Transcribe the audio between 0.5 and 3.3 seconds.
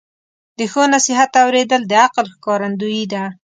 د ښو نصیحت اوریدل د عقل ښکارندویي ده.